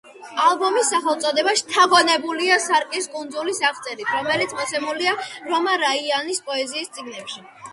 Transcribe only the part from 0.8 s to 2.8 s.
სახელწოდება შთაგონებულია